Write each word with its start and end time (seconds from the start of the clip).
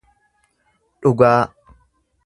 Dhugaa. 1.01 1.39